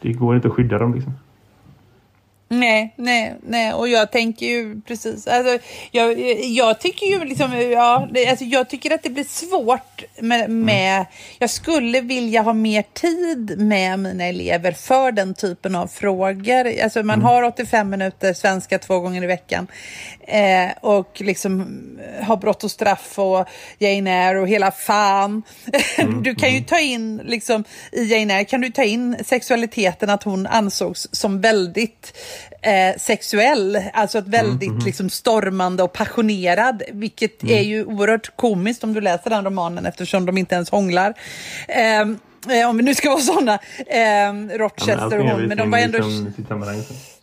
[0.00, 1.12] Det går inte att skydda dem liksom.
[2.50, 5.58] Nej, nej, nej, och jag tänker ju precis, alltså,
[5.90, 10.50] jag, jag tycker ju liksom, ja, det, alltså, jag tycker att det blir svårt med,
[10.50, 11.06] med,
[11.38, 16.82] jag skulle vilja ha mer tid med mina elever för den typen av frågor.
[16.82, 19.66] Alltså man har 85 minuter svenska två gånger i veckan
[20.28, 21.78] eh, och liksom
[22.22, 25.42] har brott och straff och Jane Eyre och hela fan.
[26.22, 30.22] du kan ju ta in, liksom, i Jane Eyre kan du ta in sexualiteten, att
[30.22, 32.18] hon ansågs som väldigt
[32.62, 38.94] eh, sexuell, alltså ett väldigt liksom, stormande och passionerad, vilket är ju oerhört komiskt om
[38.94, 41.14] du läser den romanen eftersom de inte ens hånglar.
[41.68, 42.18] Ehm,
[42.50, 45.98] eh, om vi nu ska vara sådana, eh, Rochester och hon, men de var ändå...
[45.98, 47.17] Liksom.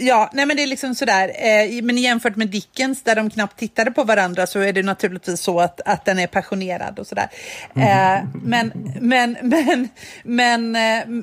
[0.00, 1.32] Ja, nej men det är liksom sådär.
[1.34, 5.40] Eh, men jämfört med Dickens där de knappt tittade på varandra så är det naturligtvis
[5.40, 7.28] så att, att den är passionerad och sådär.
[7.76, 9.88] Eh, men, men, men,
[10.22, 10.76] men,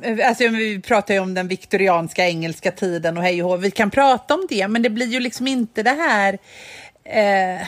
[0.03, 3.57] eh, alltså vi pratar ju om den viktorianska engelska tiden och hej och hå.
[3.57, 6.37] Vi kan prata om det, men det blir ju liksom inte det här
[7.03, 7.67] eh,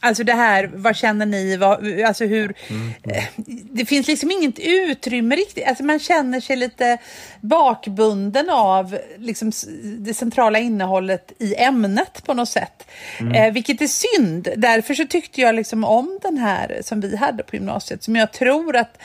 [0.00, 1.56] Alltså det här, vad känner ni?
[1.56, 2.54] Vad, alltså hur,
[3.02, 3.24] eh,
[3.70, 5.68] det finns liksom inget utrymme riktigt.
[5.68, 6.98] Alltså man känner sig lite
[7.40, 9.52] bakbunden av liksom,
[9.98, 12.86] det centrala innehållet i ämnet på något sätt.
[13.34, 14.48] Eh, vilket är synd.
[14.56, 18.02] Därför så tyckte jag liksom om den här som vi hade på gymnasiet.
[18.02, 18.98] Som jag tror att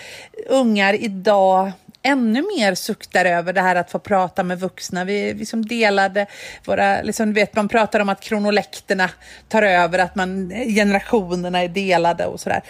[0.49, 1.71] ungar idag
[2.03, 5.03] ännu mer suktar över det här att få prata med vuxna.
[5.05, 6.25] Vi, vi som delade
[6.65, 9.09] våra, liksom, vet, man pratar om att kronolekterna
[9.47, 12.61] tar över, att man, generationerna är delade och sådär.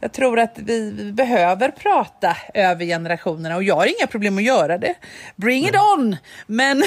[0.00, 4.44] Jag tror att vi, vi behöver prata över generationerna och jag har inga problem att
[4.44, 4.94] göra det.
[5.36, 6.16] Bring it on!
[6.46, 6.82] Men,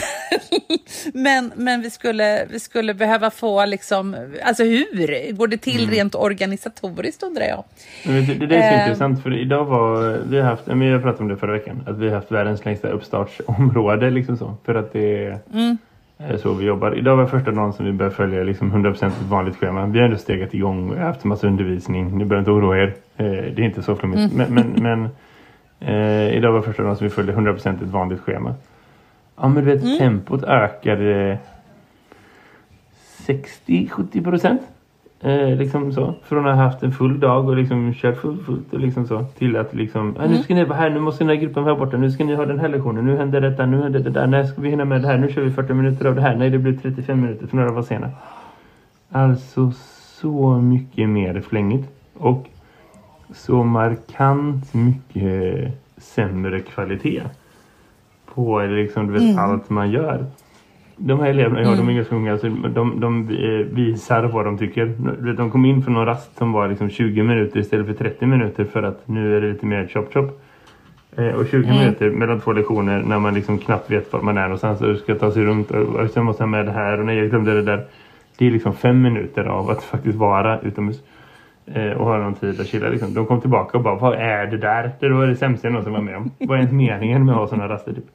[1.14, 6.16] men, men vi, skulle, vi skulle behöva få liksom, alltså hur går det till rent
[6.16, 7.64] organisatoriskt undrar jag.
[8.04, 8.82] Du, det, det är så Eh.
[8.84, 12.08] intressant för idag var vi har haft, jag pratade om det förra veckan, att vi
[12.08, 14.54] har haft världens längsta uppstartsområde liksom så.
[14.66, 15.78] För att det är Mm.
[16.18, 16.98] är så vi jobbar.
[16.98, 19.86] Idag var första dagen som vi började följa liksom 100% ett vanligt schema.
[19.86, 22.18] Vi har ändå stegat igång och haft en massa undervisning.
[22.18, 22.94] Ni behöver inte oroa er.
[23.18, 24.34] Eh, det är inte så flummigt.
[24.34, 25.10] Men, men, men
[25.80, 28.54] eh, idag var första dagen som vi följde 100% ett vanligt schema.
[29.36, 31.38] Ja men du vet tempot ökade
[33.28, 34.58] 60-70%
[35.24, 36.14] Eh, liksom så.
[36.24, 39.26] Från att ha haft en full dag och liksom kört full, fullt och liksom så.
[39.38, 41.76] Till att liksom, ah, nu ska ni vara här, nu måste den här gruppen vara
[41.76, 44.28] borta, nu ska ni ha den här lektionen, nu händer detta, nu händer det där,
[44.28, 46.36] när ska vi hinna med det här, nu kör vi 40 minuter av det här,
[46.36, 48.12] nej det blir 35 minuter för några var sena.
[49.12, 49.72] Alltså
[50.22, 51.90] så mycket mer flängigt.
[52.14, 52.48] Och
[53.34, 57.24] så markant mycket sämre kvalitet
[58.34, 60.26] på liksom, du vet, allt man gör.
[61.06, 64.58] De här eleverna, ja de är ganska unga, så de, de eh, visar vad de
[64.58, 64.86] tycker.
[65.34, 68.64] De kom in från någon rast som var liksom 20 minuter istället för 30 minuter
[68.64, 70.44] för att nu är det lite mer chop chop.
[71.16, 74.44] Eh, och 20 minuter mellan två lektioner när man liksom knappt vet var man är
[74.44, 77.06] någonstans och ska ta sig runt och, och sen måste jag med det här och
[77.06, 77.86] nej jag glömde det där.
[78.38, 81.02] Det är liksom fem minuter av att faktiskt vara utomhus.
[81.66, 83.14] Eh, och ha någon tid att chilla liksom.
[83.14, 84.92] De kom tillbaka och bara, vad är det där?
[85.00, 86.32] Det var det sämsta jag någonsin var med om.
[86.38, 88.06] Vad är ens meningen med att ha sådana raster typ?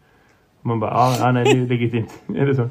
[0.68, 2.22] Man bara, ja, ah, nej det är legitimt.
[2.36, 2.68] är det så?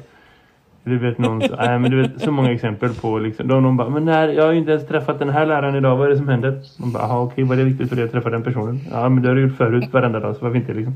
[0.84, 3.88] Du vet, någon, nej, men du vet så många exempel på liksom, då någon bara,
[3.88, 6.16] men när, jag har ju inte ens träffat den här läraren idag, vad är det
[6.16, 6.60] som händer?
[6.78, 8.80] Man bara, aha, okej, vad är det viktigt för dig att träffa den personen?
[8.90, 10.94] Ja, men det har du gjort förut varenda dag, så varför inte liksom?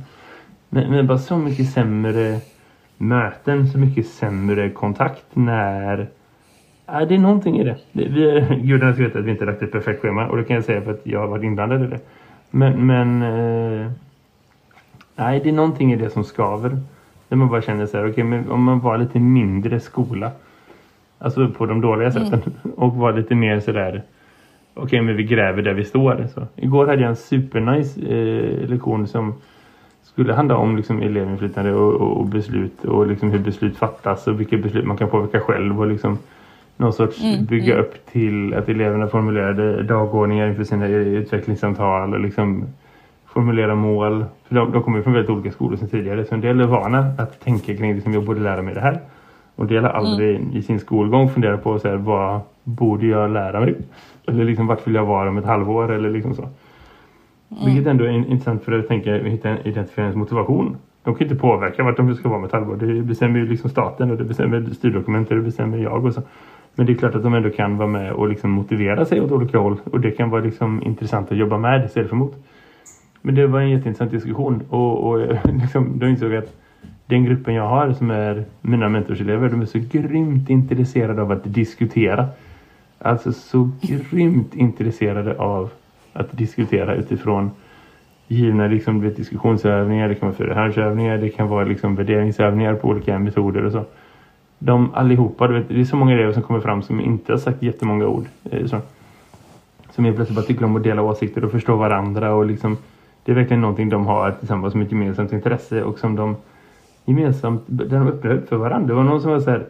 [0.68, 2.40] Men, men bara så mycket sämre
[2.96, 6.08] möten, så mycket sämre kontakt när...
[6.86, 7.76] Ja, det är någonting i det.
[7.92, 10.56] det vi gudarna ska veta att vi inte lagt ett perfekt schema och det kan
[10.56, 12.00] jag säga för att jag har varit inblandad i det.
[12.50, 13.90] Men, men eh,
[15.16, 16.78] nej, det är någonting i det som skaver.
[17.32, 20.30] Där man bara känner så här, okej, okay, men om man var lite mindre skola.
[21.18, 22.42] Alltså på de dåliga sätten.
[22.44, 22.74] Mm.
[22.76, 24.02] Och var lite mer sådär,
[24.74, 26.26] okej, okay, men vi gräver där vi står.
[26.34, 26.46] Så.
[26.56, 29.34] Igår hade jag en supernice eh, lektion som
[30.02, 34.40] skulle handla om liksom elevinflytande och, och, och, beslut och liksom hur beslut fattas och
[34.40, 36.18] vilka beslut man kan påverka själv och liksom
[36.76, 37.84] någon sorts mm, bygga mm.
[37.84, 42.66] upp till att eleverna formulerade dagordningar inför sina utvecklingssamtal och liksom
[43.32, 44.24] formulera mål.
[44.48, 46.66] För de, de kommer ju från väldigt olika skolor sedan tidigare så en del är
[46.66, 49.00] vana att tänka kring liksom, jag borde lära mig det här.
[49.56, 50.56] Och en del har aldrig mm.
[50.56, 53.74] i sin skolgång funderat på så här, vad borde jag lära mig?
[54.26, 56.42] Eller liksom vart vill jag vara om ett halvår eller liksom så.
[56.42, 57.64] Mm.
[57.64, 60.76] Vilket ändå är intressant för att tänka, hitta identifiera ens motivation.
[61.04, 62.76] De kan inte påverka vart de ska vara med ett halvår.
[62.76, 66.22] Det bestämmer ju liksom staten och det bestämmer styrdokument och det bestämmer jag och så.
[66.74, 69.32] Men det är klart att de ändå kan vara med och liksom motivera sig åt
[69.32, 69.76] olika håll.
[69.84, 72.34] Och det kan vara liksom intressant att jobba med istället för emot.
[73.22, 74.62] Men det var en jätteintressant diskussion.
[74.68, 75.18] Och, och
[75.62, 76.56] liksom, då insåg jag att
[77.06, 81.54] den gruppen jag har som är mina mentorselever, de är så grymt intresserade av att
[81.54, 82.28] diskutera.
[82.98, 85.70] Alltså så grymt intresserade av
[86.12, 87.50] att diskutera utifrån
[88.28, 93.18] givna liksom, vet, diskussionsövningar, det kan vara förhandsövningar, det kan vara liksom, värderingsövningar på olika
[93.18, 93.84] metoder och så.
[94.58, 97.38] De allihopa, du vet, det är så många elever som kommer fram som inte har
[97.38, 98.24] sagt jättemånga ord.
[98.50, 98.80] Eh, så.
[99.90, 102.76] Som helt plötsligt bara tycker om att dela åsikter och förstå varandra och liksom
[103.24, 106.36] det är verkligen någonting de har tillsammans som ett gemensamt intresse och som de
[107.04, 108.88] gemensamt, där de öppnar upp för varandra.
[108.88, 109.66] Det var någon som var så här,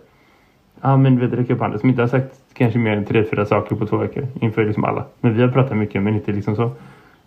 [0.81, 3.25] ja men vet du, räcker upp handen, som inte har sagt kanske mer än tre,
[3.25, 5.05] fyra saker på två veckor inför liksom alla.
[5.21, 6.71] Men vi har pratat mycket men inte liksom så.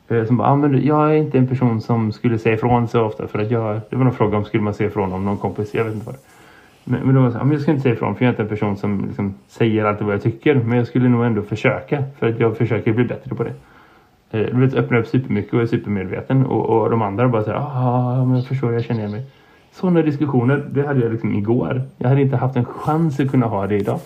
[0.08, 3.04] Eh, som bara, ja men jag är inte en person som skulle säga ifrån så
[3.04, 5.38] ofta för att jag, det var någon fråga om skulle man säga ifrån om någon
[5.38, 6.22] kompis, jag vet inte vad det
[6.88, 8.34] men, men då var så, ja, men jag ska inte säga ifrån för jag är
[8.34, 10.56] inte en person som liksom säger alltid vad jag tycker.
[10.56, 13.54] Men jag skulle nog ändå försöka för att jag försöker bli bättre på det.
[14.32, 16.46] Eh, du vet, öppnar upp supermycket och är supermedveten.
[16.46, 19.26] Och, och de andra bara säger ah, men jag förstår, jag känner mig.
[19.72, 21.82] Sådana diskussioner, det hade jag liksom igår.
[21.98, 24.00] Jag hade inte haft en chans att kunna ha det idag.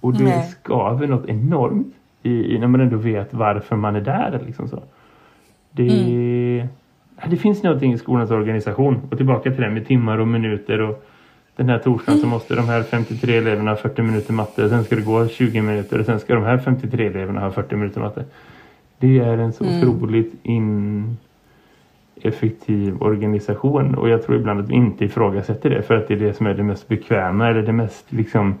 [0.00, 0.42] Och det Nej.
[0.42, 4.40] skaver något enormt i, i, när man ändå vet varför man är där.
[4.46, 4.82] Liksom så.
[5.70, 6.68] Det, mm.
[7.30, 9.00] det finns någonting i skolans organisation.
[9.10, 10.80] Och tillbaka till det med timmar och minuter.
[10.80, 11.04] Och
[11.56, 12.22] den här torsdagen mm.
[12.22, 14.68] så måste de här 53 eleverna ha 40 minuter matte.
[14.68, 15.98] Sen ska det gå 20 minuter.
[15.98, 18.24] Och sen ska de här 53 eleverna ha 40 minuter matte.
[19.02, 19.78] Det är en så mm.
[19.78, 20.34] otroligt
[22.12, 26.18] ineffektiv organisation och jag tror ibland att vi inte ifrågasätter det för att det är
[26.18, 28.54] det som är det mest bekväma eller det mest liksom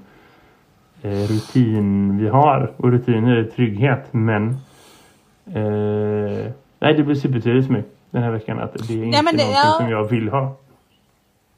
[1.02, 2.72] eh, rutin vi har.
[2.76, 4.48] Och rutiner är trygghet men
[5.46, 6.46] eh,
[6.78, 9.44] nej det blir supertydligt för mig den här veckan att det är inte nej, det,
[9.44, 9.76] någonting ja.
[9.78, 10.56] som jag vill ha.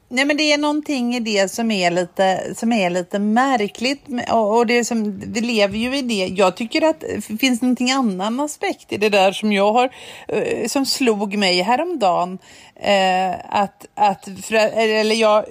[0.09, 4.67] Nej men det är någonting i det som är lite, som är lite märkligt och,
[4.67, 6.27] det som, vi lever ju i det.
[6.27, 9.89] Jag tycker att det finns någonting annan aspekt i det där som jag har,
[10.27, 12.37] eh, som slog mig häromdagen.
[12.75, 15.45] Eh, att, att, för, eller jag,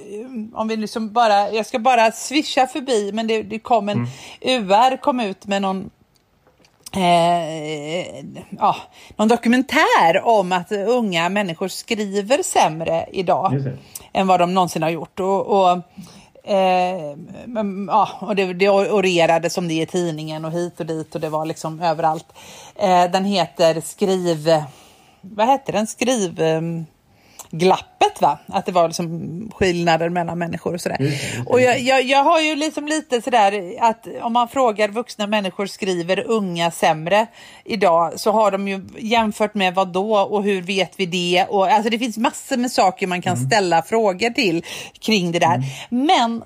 [0.54, 4.08] om vi liksom bara, jag ska bara swisha förbi men det, det kom en,
[4.42, 4.70] mm.
[4.70, 5.90] UR kom ut med någon
[6.96, 8.24] Eh,
[8.58, 8.76] ja,
[9.16, 13.62] någon dokumentär om att unga människor skriver sämre idag
[14.12, 15.20] än vad de någonsin har gjort.
[15.20, 15.70] Och, och
[16.50, 17.16] eh,
[17.86, 21.28] ja, och det, det orerade som det i tidningen och hit och dit och det
[21.28, 22.26] var liksom överallt.
[22.76, 24.62] Eh, den heter Skriv...
[25.20, 25.86] Vad heter den?
[25.86, 26.40] Skriv...
[27.58, 28.38] Glappet va?
[28.46, 30.96] Att det var liksom skillnader mellan människor och sådär.
[31.00, 35.26] Mm, och jag, jag, jag, har ju liksom lite sådär att om man frågar vuxna
[35.26, 37.26] människor skriver unga sämre
[37.64, 41.46] idag så har de ju jämfört med vad då och hur vet vi det?
[41.48, 43.50] Och, alltså det finns massor med saker man kan mm.
[43.50, 44.64] ställa frågor till
[45.00, 45.54] kring det där.
[45.54, 46.06] Mm.
[46.06, 46.42] Men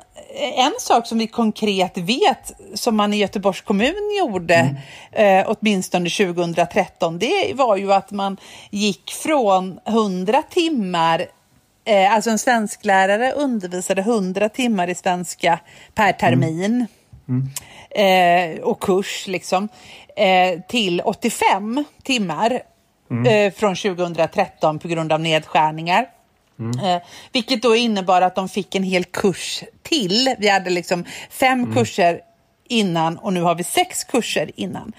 [0.56, 4.54] en sak som vi konkret vet som man i Göteborgs kommun gjorde
[5.12, 5.40] mm.
[5.40, 8.36] eh, åtminstone 2013 det var ju att man
[8.70, 10.97] gick från 100 timmar
[11.84, 15.60] eh, alltså en svensklärare undervisade 100 timmar i svenska
[15.94, 16.86] per termin
[17.28, 17.48] mm.
[17.94, 18.58] Mm.
[18.58, 19.68] Eh, och kurs liksom
[20.16, 22.62] eh, till 85 timmar
[23.10, 23.52] mm.
[23.52, 26.08] Från 2013 på grund av nedskärningar.
[26.58, 26.78] Mm.
[26.78, 30.34] Eh, vilket då innebar att de fick en hel kurs till.
[30.38, 31.74] Vi hade liksom fem mm.
[31.74, 32.20] kurser
[32.68, 34.92] innan och nu har vi sex kurser innan.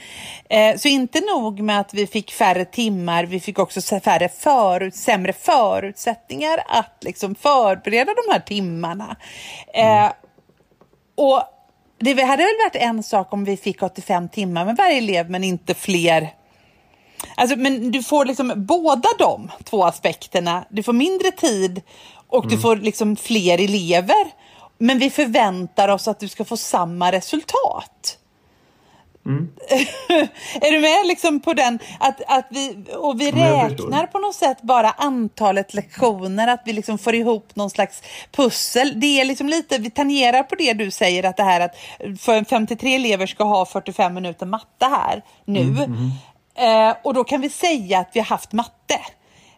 [0.50, 4.96] Eh, så inte nog med att vi fick färre timmar, vi fick också färre förut,
[4.96, 9.16] sämre förutsättningar att liksom förbereda de här timmarna.
[9.74, 10.12] Eh, mm.
[11.18, 11.44] och
[12.00, 15.44] det hade väl varit en sak om vi fick 85 timmar med varje elev men
[15.44, 16.30] inte fler.
[17.36, 20.66] Alltså, men du får liksom båda de två aspekterna.
[20.70, 21.82] Du får mindre tid
[22.28, 24.26] och du får liksom fler elever.
[24.80, 28.20] Men vi förväntar oss att du ska få samma resultat.
[30.62, 31.80] är du med liksom på den?
[32.00, 36.98] Att, att vi, och vi räknar på något sätt bara antalet lektioner, att vi liksom
[36.98, 39.00] får ihop någon slags pussel.
[39.00, 41.76] Det är liksom lite, vi tangerar på det du säger att det här att
[42.20, 45.76] för 53 elever ska ha 45 minuter matte här nu.
[46.56, 49.00] Eh, och då kan vi säga att vi har haft matte.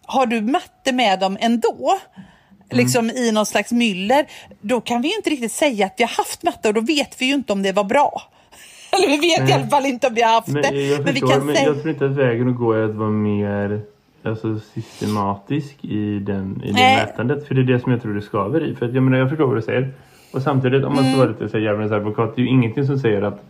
[0.05, 1.99] Har du matte med dem ändå?
[2.71, 4.25] Liksom i någon slags myller,
[4.61, 7.21] då kan vi ju inte riktigt säga att vi har haft matte och då vet
[7.21, 8.21] vi ju inte om det var bra.
[8.91, 9.53] Eller vi vet i Nej.
[9.53, 10.81] alla fall inte om vi har haft Men det.
[10.81, 11.67] jag Men vi förstår, kan men säga...
[11.67, 13.81] jag tror inte att vägen att gå är att vara mer
[14.23, 16.95] alltså, systematisk i, den, i det Nej.
[16.95, 17.47] mätandet.
[17.47, 18.75] För det är det som jag tror det skaver i.
[18.75, 19.91] För att, jag, menar, jag förstår vad du säger.
[20.33, 21.11] Och samtidigt, om man Mm.
[21.13, 23.43] ska vara lite så djävulens advokat, det är ju ingenting som säger att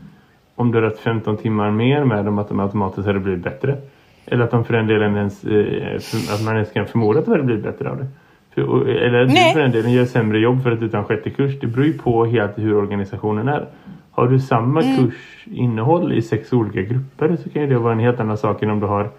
[0.55, 3.77] om du har rätt 15 timmar mer med dem att de automatiskt hade blivit bättre.
[4.25, 7.31] Eller att de för den delen ens, eh, att man ens kan förmoda att de
[7.31, 8.07] hade blivit bättre av det.
[8.55, 9.53] För, eller att du Nej.
[9.53, 11.59] för den delen gör sämre jobb för att du tar en sjätte kurs.
[11.59, 13.65] Det beror ju på helt hur organisationen är.
[14.11, 14.97] Har du samma Mm.
[14.97, 18.69] kursinnehåll i sex olika grupper så kan ju det vara en helt annan sak än
[18.69, 19.09] om du har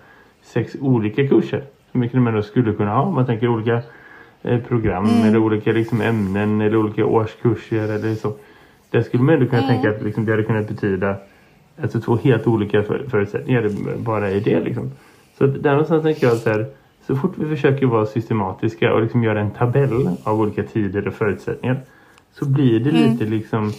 [0.42, 1.62] sex olika kurser.
[1.92, 3.83] Som vilket man ändå skulle kunna ha om man tänker olika
[4.42, 5.29] eh, program Mm.
[5.29, 8.33] eller olika liksom, ämnen eller olika årskurser eller så.
[8.90, 9.75] Där skulle man ändå kunna Mm.
[9.75, 11.16] tänka att liksom, det hade kunnat betyda
[11.83, 14.61] alltså, två helt olika för, förutsättningar bara i det.
[14.61, 14.90] Liksom.
[15.38, 16.66] Så där någonstans tänker jag så här,
[17.03, 21.15] så fort vi försöker vara systematiska och liksom göra en tabell av olika tider och
[21.15, 21.81] förutsättningar
[22.33, 23.11] så blir det Mm.
[23.11, 23.71] lite liksom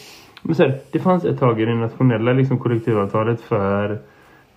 [0.45, 3.91] men så här, det fanns ett tag i det nationella liksom, kollektivavtalet för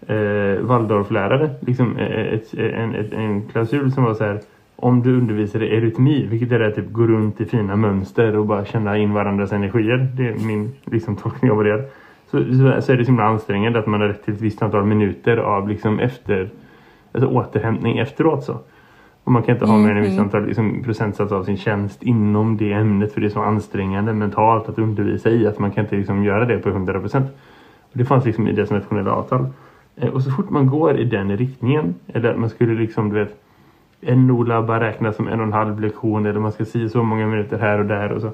[0.06, 1.50] eh, Waldorflärare.
[1.60, 4.40] Liksom, eh, ett, en, ett, en klausul som var så här
[4.76, 8.46] om du undervisar i eurytmi, vilket är det typ gå runt i fina mönster och
[8.46, 10.08] bara känna in varandras energier.
[10.16, 11.84] Det är min liksom, tolkning av det
[12.30, 12.38] så,
[12.82, 15.36] så är det så himla ansträngande att man har rätt till ett visst antal minuter
[15.36, 16.50] av liksom efter,
[17.16, 18.44] alltså återhämtning efteråt.
[18.44, 18.58] Så.
[19.24, 22.02] Och man kan inte ha mer än ett visst antal liksom, procentsats av sin tjänst
[22.02, 25.84] inom det ämnet för det är så ansträngande mentalt att undervisa i att man kan
[25.84, 27.26] inte liksom, göra det på 100 procent.
[27.92, 29.46] Det fanns liksom i deras nationella avtal.
[29.96, 33.14] Eh, Och så fort man går i den riktningen, eller att man skulle liksom, du
[33.14, 33.42] vet,
[34.00, 37.02] en NOLA bara räknas som en och en halv lektion eller man ska säga så
[37.02, 38.30] många minuter här och där och så.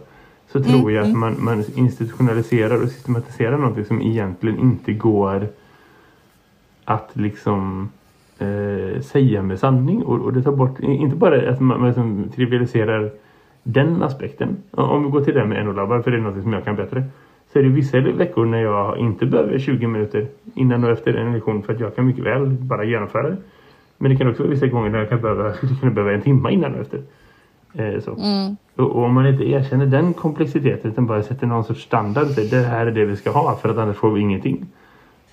[0.53, 5.47] Så tror jag att man, man institutionaliserar och systematiserar någonting som egentligen inte går
[6.85, 7.88] att liksom
[8.38, 10.03] eh, säga med sanning.
[10.03, 13.11] Och, och det tar bort, inte bara att man, man liksom trivialiserar
[13.62, 14.57] den aspekten.
[14.71, 17.05] Om vi går till det med NO-labbar, för det är något som jag kan bättre.
[17.53, 21.33] Så är det vissa veckor när jag inte behöver 20 minuter innan och efter en
[21.33, 23.37] lektion för att jag kan mycket väl bara genomföra det.
[23.99, 26.51] Men det kan också vara vissa gånger när jag kan behöva, kunna behöva en timme
[26.51, 27.01] innan och efter.
[27.75, 28.11] Eh, så.
[28.77, 32.57] Och, och om man inte erkänner den komplexiteten utan bara sätter någon sorts standard det
[32.57, 34.66] här är det vi ska ha för att annars får vi ingenting.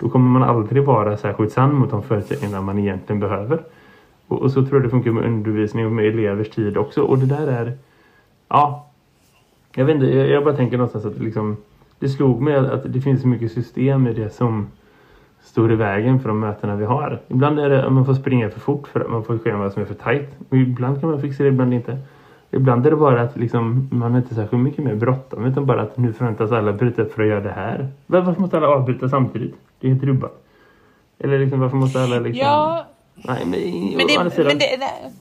[0.00, 3.60] Då kommer man aldrig vara särskilt sann mot de förutsättningarna man egentligen behöver.
[4.28, 7.02] Och, och så tror jag det funkar med undervisning och med elevers tid också.
[7.02, 7.72] Och det där är...
[8.48, 8.86] Ja.
[9.74, 11.56] Jag vet inte, jag, jag bara tänker någonstans att det liksom...
[11.98, 14.66] Det slog mig att det finns så mycket system i det som
[15.42, 17.20] står i vägen för de mötena vi har.
[17.28, 19.70] Ibland är det att man får springa för fort för att man får ett schema
[19.70, 20.28] som är för tajt.
[20.48, 21.98] Och ibland kan man fixa det, ibland inte.
[22.50, 25.82] Ibland är det bara att liksom, man har inte särskilt mycket mer bråttom utan bara
[25.82, 27.88] att nu förväntas alla bryta upp för att göra det här.
[28.06, 29.54] Varför måste alla avbryta samtidigt?
[29.80, 30.46] Det är helt rubbat.
[31.18, 32.46] Eller liksom varför måste alla liksom...
[32.46, 35.12] Ja, Nej, men, men det, men det, nej.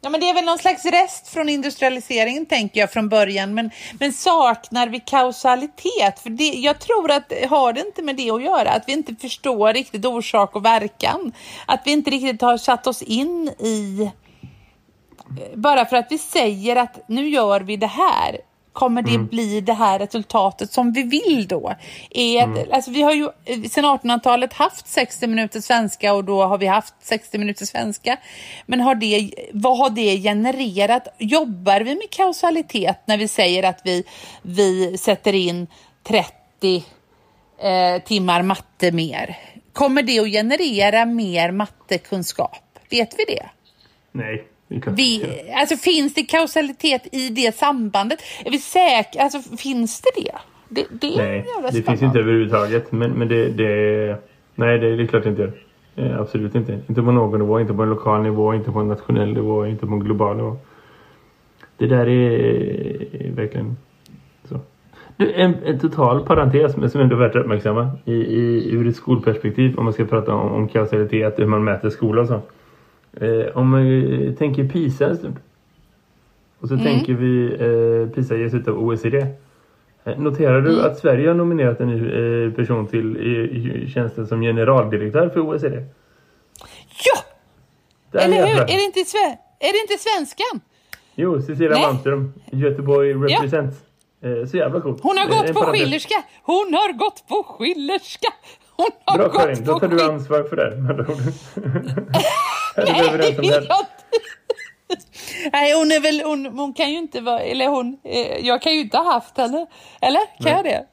[0.00, 3.54] Ja, men det är väl någon slags rest från industrialiseringen tänker jag från början.
[3.54, 6.18] Men, men saknar vi kausalitet?
[6.18, 8.70] För det, jag tror att har det inte med det att göra.
[8.70, 11.32] Att vi inte förstår riktigt orsak och verkan.
[11.66, 14.10] Att vi inte riktigt har satt oss in i...
[15.54, 18.40] Bara för att vi säger att nu gör vi det här.
[18.74, 21.74] Kommer det bli det här resultatet som vi vill då?
[22.10, 26.44] Är att, alltså vi har ju eh, sedan 1800-talet haft 60 minuter svenska och då
[26.44, 28.16] har vi haft 60 minuter svenska.
[28.66, 31.08] Men har det, vad har det genererat?
[31.18, 34.04] Jobbar vi med kausalitet när vi säger att vi,
[34.42, 35.66] vi sätter in
[36.02, 36.84] 30
[37.58, 39.36] eh, timmar matte mer?
[39.72, 42.78] Kommer det att generera mer mattekunskap?
[42.90, 43.46] Vet vi det?
[44.12, 44.48] Nej.
[44.68, 48.18] Vi, alltså finns det kausalitet i det sambandet?
[48.44, 49.22] Är vi säkra?
[49.22, 50.32] Alltså finns det det?
[50.68, 52.92] Det, det Nej, det finns inte överhuvudtaget.
[52.92, 54.16] Men, men det, det...
[54.54, 55.52] Nej, det, det är klart inte gör.
[55.96, 56.80] Eh, absolut inte.
[56.86, 57.60] Inte på någon nivå.
[57.60, 60.56] Inte på en lokal nivå, inte på en nationell nivå, inte på en global nivå.
[61.76, 63.76] Det där är verkligen
[64.44, 64.60] så.
[65.16, 68.88] Du, en, en total parentes men som ändå är värt att uppmärksamma i, i, ur
[68.88, 72.40] ett skolperspektiv om man ska prata om, om kausalitet, hur man mäter skola och så.
[73.20, 75.36] Eh, om man tänker PISA en stund.
[76.60, 79.26] Och så tänker vi, eh, PISA ges ut av OECD.
[80.04, 82.10] Eh, Noterar du att Sverige har nominerat en ny
[82.46, 85.76] eh, person till i, tjänsten som generaldirektör för OECD?
[87.04, 87.24] Ja!
[88.10, 88.60] Där Eller hur?
[88.60, 89.00] Är det inte,
[89.60, 90.60] är det inte svenskan?
[91.14, 91.78] Jo, Cecilia.
[91.78, 92.32] Malmström.
[92.52, 93.74] Göteborg represent.
[94.22, 95.00] Eh, så jävla coolt.
[95.02, 95.82] Hon har gått en på parentes.
[95.82, 96.14] skillerska!
[96.42, 98.28] Hon har gått på skillerska!
[98.76, 101.06] Hon har Bra gått Karin, då på tar du ansvar för det.
[102.76, 103.52] är om det?
[103.54, 103.66] här?
[103.68, 103.86] jag-
[105.52, 108.72] Nej, hon är väl, hon, hon kan ju inte vara, eller hon, eh, jag kan
[108.72, 109.66] ju inte ha haft henne.
[110.02, 110.20] Eller?
[110.42, 110.84] Kan jag det?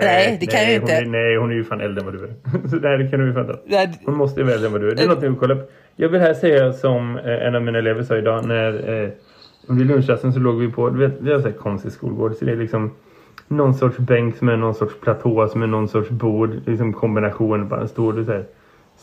[0.00, 0.94] Nej, det kan jag nej, inte.
[0.94, 2.68] Hon är, nej, hon är ju fan äldre än vad du är.
[2.68, 3.58] så det kan du ju fatta.
[3.66, 4.94] Nej, Hon måste ju vara äldre än vad du är.
[4.94, 5.72] Det är något att kolla upp.
[5.96, 9.10] Jag vill här säga som eh, en av mina elever sa idag när eh,
[9.66, 12.44] under lunchrasten så låg vi på, du vet, vi har så här konstig skolgård så
[12.44, 12.94] det är liksom
[13.48, 17.68] någon sorts bänk som är någon sorts platå som är någon sorts bord, liksom kombination,
[17.68, 18.44] bara en stor så här,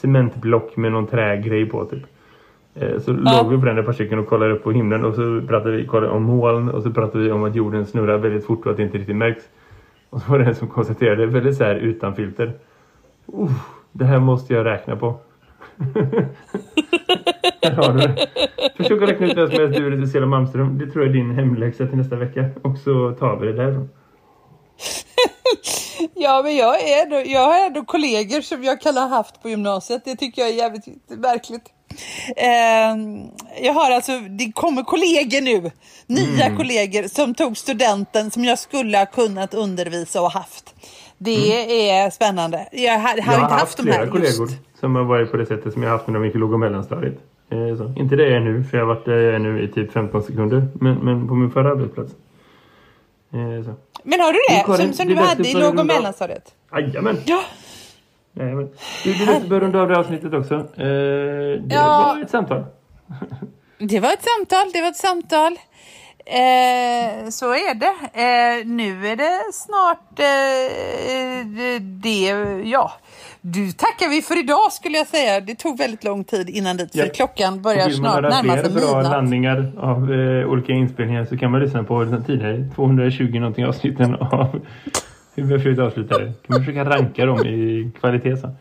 [0.01, 2.03] cementblock med någon trägrej på typ.
[2.75, 3.41] Eh, Så Ja.
[3.41, 5.77] låg vi på den ett par stycken och kollade upp på himlen och så pratade
[5.77, 8.71] vi kollade om moln och så pratade vi om att jorden snurrar väldigt fort och
[8.71, 9.43] att det inte riktigt märks.
[10.09, 12.53] Och så var det en som konstaterade väldigt så här utan filter.
[13.25, 13.51] Uff,
[13.91, 15.19] det här måste jag räkna på.
[17.61, 18.27] Där har du det.
[18.77, 20.77] Försök att räkna ut vem som är du eller Cecilia Malmström.
[20.77, 22.45] Det tror jag är din hemläxa till nästa vecka.
[22.61, 23.89] Och så tar vi det därifrån.
[26.15, 29.49] Ja, men jag, är ändå, jag har ändå kollegor som jag kan ha haft på
[29.49, 30.01] gymnasiet.
[30.05, 31.63] Det tycker jag är jävligt märkligt.
[32.37, 32.95] Eh,
[33.65, 35.71] jag har alltså, det kommer kollegor nu,
[36.07, 36.57] nya Mm.
[36.57, 40.75] kollegor som tog studenten som jag skulle ha kunnat undervisa och haft.
[41.17, 42.67] Det är spännande.
[42.71, 43.23] Jag har, har Mm.
[43.25, 44.79] jag har inte haft haft de här kollegor just.
[44.79, 46.59] som har varit på det sättet som jag haft när de gick i låg och
[46.59, 47.17] mellanstadiet.
[47.51, 47.99] Eh.
[48.01, 49.91] Inte det jag är nu, för jag har varit där jag är nu i typ
[49.93, 50.67] 15 sekunder.
[50.73, 52.11] Men, men på min förra arbetsplats.
[53.31, 53.73] Så.
[54.03, 54.63] Men har du det?
[54.65, 56.53] Karin, som som du hade i låg och mellanstadiet?
[56.71, 57.17] Jajamän!
[57.25, 57.41] Ja,
[58.33, 58.69] Jajamän.
[59.03, 60.55] Du, det är dags att börja runda av det här avsnittet också.
[60.55, 62.13] Eh, det Ja.
[62.15, 62.65] var ett samtal.
[63.79, 65.59] Det var ett samtal, det var ett samtal.
[66.25, 67.95] Eh, så är det.
[68.13, 72.29] Eh, nu är det snart eh, det,
[72.69, 72.91] ja.
[73.53, 75.39] Du tackar vi för idag skulle jag säga.
[75.41, 77.05] Det tog väldigt lång tid innan dit för Ja.
[77.13, 79.11] klockan börjar Vill man snart närma sig fler bra midnatt.
[79.11, 84.15] landningar av eh, olika inspelningar så kan man lyssna på den tidigare 220 någonting avsnitten
[84.15, 84.59] av
[85.35, 86.25] hur vi har försökt avsluta det.
[86.25, 88.55] Kan man försöka ranka dem i kvalitet så.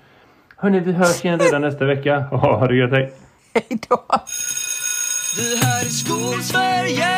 [0.57, 2.21] Hörni, vi hörs igen redan nästa vecka.
[2.21, 3.13] Ha det gött, hej!
[3.55, 4.05] Hej då.
[5.37, 7.09] Det här är Skolsverige